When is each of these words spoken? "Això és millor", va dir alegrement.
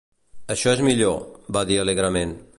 "Això 0.55 0.73
és 0.77 0.81
millor", 0.87 1.21
va 1.59 1.65
dir 1.73 1.81
alegrement. 1.85 2.35